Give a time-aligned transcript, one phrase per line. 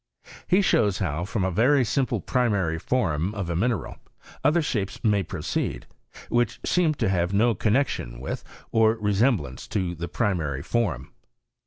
[0.47, 3.97] He shows how, from a very simple primary form of a mineral,
[4.43, 5.85] other shapes may proceed,
[6.27, 11.11] which seem to have no connexion with, or re semblance to the primary form.